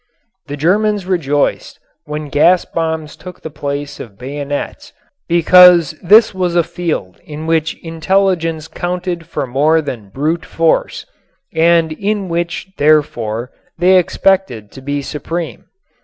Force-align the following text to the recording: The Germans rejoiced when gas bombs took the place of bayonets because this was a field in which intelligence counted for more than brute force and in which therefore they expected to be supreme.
The 0.47 0.57
Germans 0.57 1.05
rejoiced 1.05 1.79
when 2.05 2.29
gas 2.29 2.65
bombs 2.65 3.15
took 3.15 3.39
the 3.41 3.51
place 3.51 3.99
of 3.99 4.17
bayonets 4.17 4.93
because 5.29 5.91
this 6.01 6.33
was 6.33 6.55
a 6.55 6.63
field 6.63 7.21
in 7.23 7.45
which 7.45 7.75
intelligence 7.83 8.67
counted 8.67 9.27
for 9.27 9.45
more 9.45 9.79
than 9.79 10.09
brute 10.09 10.43
force 10.43 11.05
and 11.53 11.91
in 11.91 12.29
which 12.29 12.67
therefore 12.79 13.51
they 13.77 13.99
expected 13.99 14.71
to 14.71 14.81
be 14.81 15.03
supreme. 15.03 15.65